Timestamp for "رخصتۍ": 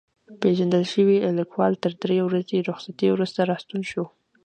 2.69-3.07